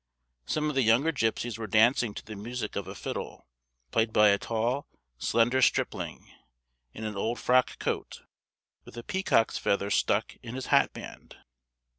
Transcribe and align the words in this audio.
Some 0.47 0.67
of 0.67 0.73
the 0.73 0.81
younger 0.81 1.11
gipsies 1.11 1.59
were 1.59 1.67
dancing 1.67 2.15
to 2.15 2.25
the 2.25 2.35
music 2.35 2.75
of 2.75 2.87
a 2.87 2.95
fiddle, 2.95 3.45
played 3.91 4.11
by 4.11 4.29
a 4.29 4.39
tall, 4.39 4.87
slender 5.19 5.61
stripling, 5.61 6.27
in 6.91 7.03
an 7.03 7.15
old 7.15 7.37
frock 7.37 7.77
coat, 7.77 8.23
with 8.83 8.97
a 8.97 9.03
peacock's 9.03 9.59
feather 9.59 9.91
stuck 9.91 10.37
in 10.41 10.55
his 10.55 10.65
hatband. 10.73 11.35